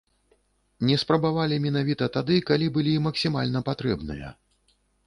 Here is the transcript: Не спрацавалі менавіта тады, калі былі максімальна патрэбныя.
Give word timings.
Не 0.89 0.95
спрацавалі 1.01 1.61
менавіта 1.67 2.09
тады, 2.17 2.41
калі 2.51 2.73
былі 2.79 2.99
максімальна 3.07 3.67
патрэбныя. 3.71 4.37